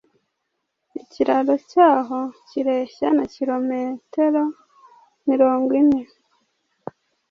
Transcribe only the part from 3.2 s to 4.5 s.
kilometer